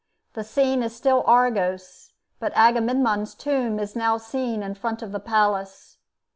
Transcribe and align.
The 0.33 0.43
scene 0.43 0.81
is 0.81 0.95
still 0.95 1.23
Argos, 1.27 2.11
but 2.39 2.53
Agamemnon's 2.55 3.35
tomb 3.35 3.77
is 3.79 3.95
now 3.95 4.17
seen 4.17 4.63
in 4.63 4.73
front 4.73 5.03
of 5.03 5.11
the 5.11 5.19
palace. 5.19 5.99